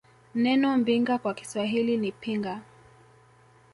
Neno 0.35 0.77
Mbinga 0.77 1.17
kwa 1.17 1.33
Kiswahili 1.33 1.97
ni 1.97 2.11
Pinga 2.11 2.61